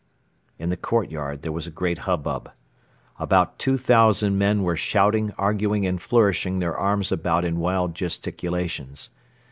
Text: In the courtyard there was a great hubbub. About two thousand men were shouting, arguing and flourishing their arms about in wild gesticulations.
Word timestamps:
In 0.57 0.69
the 0.69 0.77
courtyard 0.77 1.43
there 1.43 1.51
was 1.51 1.67
a 1.67 1.69
great 1.69 1.99
hubbub. 2.09 2.51
About 3.19 3.59
two 3.59 3.77
thousand 3.77 4.35
men 4.35 4.63
were 4.63 4.75
shouting, 4.75 5.31
arguing 5.37 5.85
and 5.85 6.01
flourishing 6.01 6.57
their 6.57 6.75
arms 6.75 7.11
about 7.11 7.45
in 7.45 7.59
wild 7.59 7.93
gesticulations. 7.93 9.11